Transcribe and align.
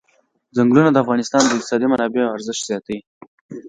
ځنګلونه 0.55 0.89
د 0.91 0.97
افغانستان 1.03 1.41
د 1.45 1.51
اقتصادي 1.55 1.87
منابعو 1.89 2.33
ارزښت 2.35 2.61
زیاتوي. 2.69 2.99